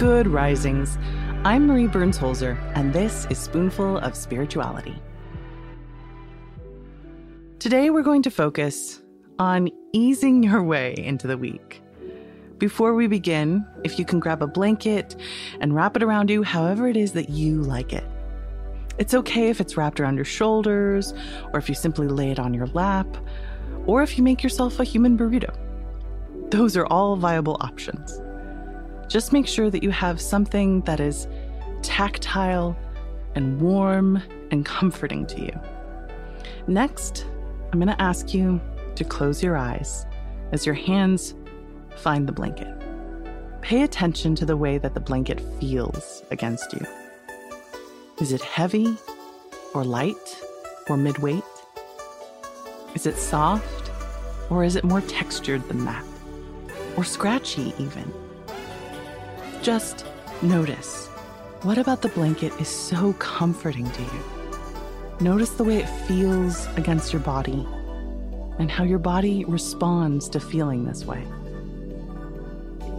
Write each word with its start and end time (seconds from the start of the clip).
Good 0.00 0.28
risings. 0.28 0.96
I'm 1.44 1.66
Marie 1.66 1.86
Burns 1.86 2.16
Holzer, 2.16 2.56
and 2.74 2.90
this 2.90 3.26
is 3.28 3.36
Spoonful 3.36 3.98
of 3.98 4.16
Spirituality. 4.16 4.96
Today, 7.58 7.90
we're 7.90 8.00
going 8.00 8.22
to 8.22 8.30
focus 8.30 9.02
on 9.38 9.68
easing 9.92 10.42
your 10.42 10.62
way 10.62 10.94
into 10.96 11.26
the 11.26 11.36
week. 11.36 11.82
Before 12.56 12.94
we 12.94 13.08
begin, 13.08 13.62
if 13.84 13.98
you 13.98 14.06
can 14.06 14.20
grab 14.20 14.42
a 14.42 14.46
blanket 14.46 15.16
and 15.60 15.74
wrap 15.74 15.96
it 15.96 16.02
around 16.02 16.30
you 16.30 16.42
however 16.44 16.88
it 16.88 16.96
is 16.96 17.12
that 17.12 17.28
you 17.28 17.60
like 17.60 17.92
it. 17.92 18.04
It's 18.96 19.12
okay 19.12 19.50
if 19.50 19.60
it's 19.60 19.76
wrapped 19.76 20.00
around 20.00 20.16
your 20.16 20.24
shoulders, 20.24 21.12
or 21.52 21.58
if 21.58 21.68
you 21.68 21.74
simply 21.74 22.08
lay 22.08 22.30
it 22.30 22.38
on 22.38 22.54
your 22.54 22.68
lap, 22.68 23.18
or 23.84 24.02
if 24.02 24.16
you 24.16 24.24
make 24.24 24.42
yourself 24.42 24.80
a 24.80 24.84
human 24.84 25.18
burrito. 25.18 25.54
Those 26.50 26.74
are 26.74 26.86
all 26.86 27.16
viable 27.16 27.58
options. 27.60 28.18
Just 29.10 29.32
make 29.32 29.48
sure 29.48 29.70
that 29.70 29.82
you 29.82 29.90
have 29.90 30.20
something 30.20 30.82
that 30.82 31.00
is 31.00 31.26
tactile 31.82 32.76
and 33.34 33.60
warm 33.60 34.22
and 34.52 34.64
comforting 34.64 35.26
to 35.26 35.40
you. 35.40 35.60
Next, 36.68 37.26
I'm 37.72 37.80
going 37.80 37.88
to 37.88 38.00
ask 38.00 38.32
you 38.32 38.60
to 38.94 39.02
close 39.02 39.42
your 39.42 39.56
eyes 39.56 40.06
as 40.52 40.64
your 40.64 40.76
hands 40.76 41.34
find 41.96 42.28
the 42.28 42.32
blanket. 42.32 42.68
Pay 43.62 43.82
attention 43.82 44.36
to 44.36 44.46
the 44.46 44.56
way 44.56 44.78
that 44.78 44.94
the 44.94 45.00
blanket 45.00 45.40
feels 45.58 46.22
against 46.30 46.72
you. 46.72 46.86
Is 48.20 48.30
it 48.30 48.42
heavy 48.42 48.96
or 49.74 49.82
light 49.82 50.40
or 50.88 50.96
midweight? 50.96 51.42
Is 52.94 53.06
it 53.06 53.16
soft 53.16 53.90
or 54.50 54.62
is 54.62 54.76
it 54.76 54.84
more 54.84 55.00
textured 55.00 55.66
than 55.66 55.84
that? 55.84 56.04
Or 56.96 57.02
scratchy, 57.02 57.74
even? 57.76 58.29
Just 59.62 60.06
notice. 60.40 61.08
What 61.62 61.76
about 61.76 62.00
the 62.00 62.08
blanket 62.08 62.50
is 62.58 62.68
so 62.68 63.12
comforting 63.14 63.90
to 63.90 64.02
you? 64.02 64.24
Notice 65.20 65.50
the 65.50 65.64
way 65.64 65.76
it 65.76 65.88
feels 66.08 66.66
against 66.78 67.12
your 67.12 67.20
body 67.20 67.66
and 68.58 68.70
how 68.70 68.84
your 68.84 68.98
body 68.98 69.44
responds 69.44 70.30
to 70.30 70.40
feeling 70.40 70.86
this 70.86 71.04
way. 71.04 71.22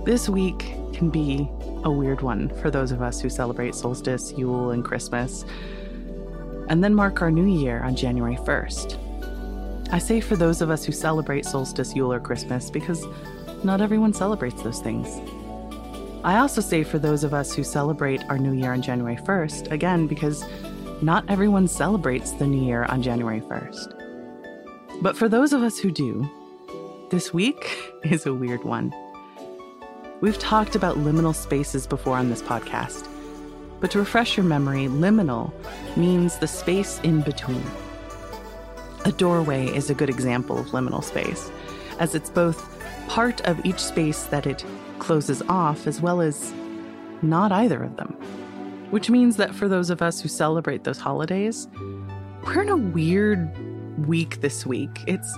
This 0.06 0.30
week 0.30 0.60
can 0.94 1.10
be 1.10 1.50
a 1.84 1.90
weird 1.90 2.22
one 2.22 2.50
for 2.62 2.70
those 2.70 2.92
of 2.92 3.02
us 3.02 3.20
who 3.20 3.30
celebrate 3.30 3.74
solstice, 3.74 4.32
Yule, 4.34 4.70
and 4.70 4.86
Christmas, 4.86 5.46
and 6.70 6.84
then 6.84 6.94
mark 6.94 7.24
our 7.24 7.32
new 7.32 7.48
year 7.48 7.82
on 7.82 7.96
January 7.96 8.36
1st. 8.36 9.90
I 9.92 9.98
say 9.98 10.22
for 10.22 10.36
those 10.36 10.62
of 10.62 10.70
us 10.70 10.86
who 10.86 10.92
celebrate 10.92 11.48
solstice, 11.48 11.96
Yule, 11.96 12.14
or 12.14 12.20
Christmas 12.20 12.70
because 12.70 13.04
not 13.64 13.82
everyone 13.82 14.14
celebrates 14.14 14.62
those 14.62 14.80
things. 14.80 15.08
I 16.24 16.38
also 16.38 16.62
say 16.62 16.84
for 16.84 17.00
those 17.00 17.24
of 17.24 17.34
us 17.34 17.52
who 17.56 17.64
celebrate 17.64 18.24
our 18.30 18.38
new 18.38 18.54
year 18.54 18.74
on 18.74 18.84
January 18.84 19.16
1st, 19.16 19.72
again, 19.72 20.06
because 20.06 20.46
not 21.02 21.26
everyone 21.28 21.68
celebrates 21.68 22.34
the 22.34 22.46
new 22.46 22.64
year 22.64 22.84
on 22.84 23.02
January 23.02 23.42
1st. 23.42 25.02
But 25.02 25.18
for 25.18 25.28
those 25.28 25.52
of 25.52 25.64
us 25.64 25.80
who 25.80 25.90
do, 25.90 26.30
this 27.10 27.34
week 27.34 27.76
is 28.04 28.28
a 28.28 28.36
weird 28.36 28.64
one. 28.64 28.94
We've 30.22 30.38
talked 30.38 30.76
about 30.76 30.98
liminal 30.98 31.34
spaces 31.34 31.88
before 31.88 32.18
on 32.18 32.30
this 32.30 32.44
podcast, 32.44 33.08
but 33.80 33.90
to 33.90 33.98
refresh 33.98 34.38
your 34.38 34.46
memory, 34.46 34.86
liminal 34.86 35.52
means 35.98 36.38
the 36.38 36.48
space 36.48 37.00
in 37.00 37.22
between. 37.22 37.64
A 39.06 39.12
doorway 39.12 39.76
is 39.76 39.90
a 39.90 39.96
good 39.96 40.12
example 40.12 40.60
of 40.60 40.68
liminal 40.68 41.04
space, 41.04 41.50
as 41.98 42.14
it's 42.14 42.30
both 42.30 42.64
part 43.08 43.42
of 43.42 43.66
each 43.66 43.80
space 43.80 44.26
that 44.26 44.46
it 44.46 44.64
closes 45.02 45.42
off, 45.50 45.88
as 45.88 46.00
well 46.00 46.22
as 46.22 46.54
not 47.22 47.52
either 47.52 47.84
of 47.84 47.98
them. 47.98 48.14
Which 48.92 49.10
means 49.10 49.36
that 49.38 49.54
for 49.54 49.68
those 49.68 49.90
of 49.90 50.02
us 50.02 50.22
who 50.22 50.30
celebrate 50.30 50.84
those 50.84 51.00
holidays, 51.00 51.68
we're 52.46 52.62
in 52.62 52.70
a 52.70 52.78
weird 52.78 53.50
week 54.08 54.42
this 54.42 54.66
week. 54.66 55.04
It's 55.08 55.36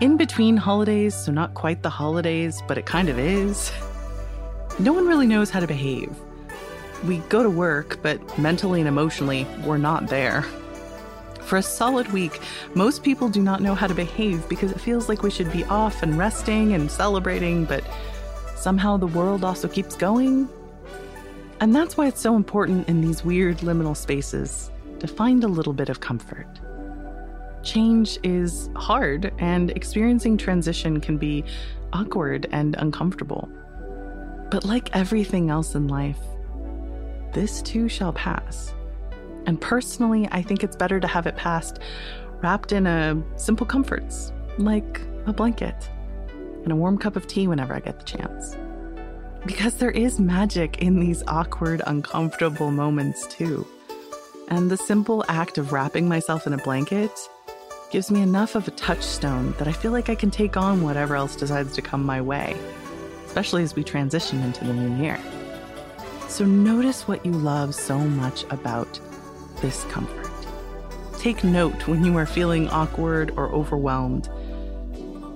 in 0.00 0.16
between 0.16 0.56
holidays, 0.56 1.14
so 1.14 1.32
not 1.32 1.54
quite 1.54 1.82
the 1.82 1.90
holidays, 1.90 2.62
but 2.68 2.78
it 2.78 2.86
kind 2.86 3.08
of 3.08 3.18
is. 3.18 3.72
No 4.78 4.92
one 4.92 5.06
really 5.06 5.26
knows 5.26 5.50
how 5.50 5.60
to 5.60 5.66
behave. 5.66 6.14
We 7.04 7.18
go 7.30 7.42
to 7.42 7.50
work, 7.50 7.98
but 8.02 8.38
mentally 8.38 8.80
and 8.80 8.88
emotionally, 8.88 9.46
we're 9.64 9.78
not 9.78 10.08
there. 10.08 10.42
For 11.40 11.56
a 11.56 11.62
solid 11.62 12.12
week, 12.12 12.40
most 12.74 13.02
people 13.02 13.28
do 13.28 13.42
not 13.42 13.62
know 13.62 13.74
how 13.74 13.86
to 13.86 13.94
behave 13.94 14.46
because 14.48 14.70
it 14.70 14.80
feels 14.80 15.08
like 15.08 15.22
we 15.22 15.30
should 15.30 15.50
be 15.50 15.64
off 15.64 16.02
and 16.02 16.18
resting 16.18 16.74
and 16.74 16.90
celebrating, 16.90 17.64
but 17.64 17.82
somehow 18.60 18.98
the 18.98 19.06
world 19.06 19.42
also 19.42 19.66
keeps 19.66 19.96
going. 19.96 20.48
And 21.60 21.74
that's 21.74 21.96
why 21.96 22.06
it's 22.06 22.20
so 22.20 22.36
important 22.36 22.88
in 22.88 23.00
these 23.00 23.24
weird 23.24 23.58
liminal 23.58 23.96
spaces 23.96 24.70
to 24.98 25.06
find 25.06 25.44
a 25.44 25.48
little 25.48 25.72
bit 25.72 25.88
of 25.88 26.00
comfort. 26.00 26.46
Change 27.62 28.18
is 28.22 28.70
hard, 28.76 29.32
and 29.38 29.70
experiencing 29.70 30.36
transition 30.36 31.00
can 31.00 31.16
be 31.16 31.44
awkward 31.92 32.48
and 32.52 32.76
uncomfortable. 32.76 33.48
But 34.50 34.64
like 34.64 34.94
everything 34.94 35.50
else 35.50 35.74
in 35.74 35.88
life, 35.88 36.20
this 37.32 37.62
too 37.62 37.88
shall 37.88 38.12
pass. 38.12 38.74
And 39.46 39.60
personally, 39.60 40.28
I 40.32 40.42
think 40.42 40.62
it's 40.62 40.76
better 40.76 41.00
to 41.00 41.06
have 41.06 41.26
it 41.26 41.36
passed 41.36 41.78
wrapped 42.42 42.72
in 42.72 42.86
a 42.86 43.22
simple 43.36 43.66
comforts, 43.66 44.32
like 44.58 45.00
a 45.26 45.32
blanket 45.32 45.90
and 46.62 46.72
a 46.72 46.76
warm 46.76 46.98
cup 46.98 47.16
of 47.16 47.26
tea 47.26 47.46
whenever 47.46 47.74
I 47.74 47.80
get 47.80 47.98
the 47.98 48.04
chance. 48.04 48.56
Because 49.46 49.76
there 49.76 49.90
is 49.90 50.20
magic 50.20 50.82
in 50.82 51.00
these 51.00 51.22
awkward, 51.26 51.80
uncomfortable 51.86 52.70
moments, 52.70 53.26
too. 53.26 53.66
And 54.48 54.70
the 54.70 54.76
simple 54.76 55.24
act 55.28 55.58
of 55.58 55.72
wrapping 55.72 56.08
myself 56.08 56.46
in 56.46 56.52
a 56.52 56.58
blanket 56.58 57.12
gives 57.90 58.10
me 58.10 58.20
enough 58.20 58.54
of 58.54 58.68
a 58.68 58.72
touchstone 58.72 59.52
that 59.58 59.66
I 59.66 59.72
feel 59.72 59.92
like 59.92 60.08
I 60.08 60.14
can 60.14 60.30
take 60.30 60.56
on 60.56 60.82
whatever 60.82 61.16
else 61.16 61.36
decides 61.36 61.74
to 61.74 61.82
come 61.82 62.04
my 62.04 62.20
way, 62.20 62.56
especially 63.26 63.62
as 63.62 63.74
we 63.74 63.82
transition 63.82 64.40
into 64.42 64.64
the 64.64 64.72
new 64.72 65.02
year. 65.02 65.18
So 66.28 66.44
notice 66.44 67.08
what 67.08 67.24
you 67.26 67.32
love 67.32 67.74
so 67.74 67.98
much 67.98 68.44
about 68.50 69.00
this 69.60 69.84
comfort. 69.84 70.30
Take 71.18 71.42
note 71.42 71.86
when 71.88 72.04
you 72.04 72.16
are 72.16 72.26
feeling 72.26 72.68
awkward 72.68 73.32
or 73.36 73.50
overwhelmed 73.50 74.28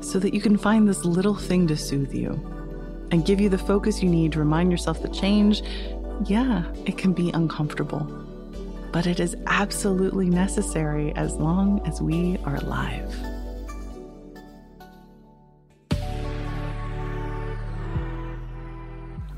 so 0.04 0.18
that 0.18 0.34
you 0.34 0.40
can 0.40 0.56
find 0.56 0.88
this 0.88 1.04
little 1.04 1.34
thing 1.34 1.66
to 1.66 1.76
soothe 1.76 2.14
you 2.14 2.32
and 3.10 3.24
give 3.24 3.40
you 3.40 3.48
the 3.48 3.58
focus 3.58 4.02
you 4.02 4.08
need 4.08 4.32
to 4.32 4.38
remind 4.38 4.70
yourself 4.70 5.00
that 5.02 5.12
change, 5.12 5.62
yeah, 6.26 6.64
it 6.84 6.98
can 6.98 7.12
be 7.12 7.30
uncomfortable, 7.30 8.00
but 8.92 9.06
it 9.06 9.18
is 9.18 9.36
absolutely 9.46 10.28
necessary 10.28 11.12
as 11.16 11.34
long 11.36 11.80
as 11.86 12.02
we 12.02 12.38
are 12.44 12.56
alive. 12.56 13.14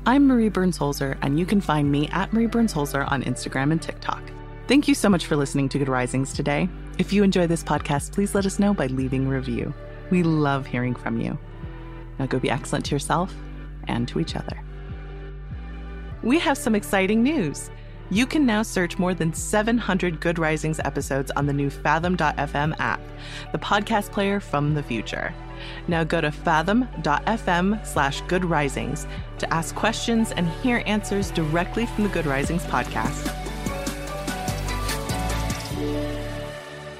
I'm 0.05 0.25
Marie 0.25 0.49
Burns 0.49 0.79
Holzer, 0.79 1.17
and 1.21 1.37
you 1.37 1.45
can 1.45 1.59
find 1.59 1.91
me 1.91 2.07
at 2.09 2.31
Marie 2.31 2.45
Burns 2.45 2.73
Holzer 2.73 3.09
on 3.11 3.23
Instagram 3.23 3.71
and 3.71 3.81
TikTok. 3.81 4.21
Thank 4.67 4.87
you 4.87 4.95
so 4.95 5.09
much 5.09 5.25
for 5.25 5.35
listening 5.35 5.69
to 5.69 5.79
Good 5.79 5.89
Risings 5.89 6.33
today. 6.33 6.69
If 6.97 7.11
you 7.11 7.23
enjoy 7.23 7.47
this 7.47 7.63
podcast, 7.63 8.13
please 8.13 8.33
let 8.33 8.45
us 8.45 8.57
know 8.57 8.73
by 8.73 8.87
leaving 8.87 9.27
a 9.27 9.29
review. 9.29 9.73
We 10.09 10.23
love 10.23 10.65
hearing 10.65 10.95
from 10.95 11.19
you. 11.19 11.37
Now 12.19 12.25
go 12.25 12.39
be 12.39 12.49
excellent 12.49 12.85
to 12.85 12.95
yourself 12.95 13.33
and 13.87 14.07
to 14.07 14.19
each 14.19 14.35
other. 14.35 14.61
We 16.23 16.39
have 16.39 16.57
some 16.57 16.75
exciting 16.75 17.23
news. 17.23 17.69
You 18.09 18.25
can 18.25 18.45
now 18.45 18.63
search 18.63 18.97
more 18.97 19.13
than 19.13 19.33
700 19.33 20.21
Good 20.21 20.39
Risings 20.39 20.79
episodes 20.79 21.29
on 21.31 21.45
the 21.45 21.53
new 21.53 21.69
Fathom.fm 21.69 22.79
app, 22.79 23.01
the 23.51 23.57
podcast 23.57 24.11
player 24.11 24.39
from 24.39 24.73
the 24.73 24.83
future. 24.83 25.33
Now 25.87 26.03
go 26.03 26.21
to 26.21 26.31
fathom.fm 26.31 27.85
slash 27.85 28.21
good 28.21 28.45
risings 28.45 29.07
to 29.39 29.53
ask 29.53 29.75
questions 29.75 30.31
and 30.31 30.47
hear 30.47 30.83
answers 30.85 31.31
directly 31.31 31.85
from 31.85 32.05
the 32.05 32.09
Good 32.09 32.25
Risings 32.25 32.63
podcast. 32.63 33.33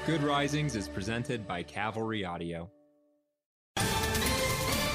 Good 0.06 0.22
Risings 0.22 0.76
is 0.76 0.88
presented 0.88 1.46
by 1.46 1.62
Cavalry 1.62 2.24
Audio. 2.24 2.70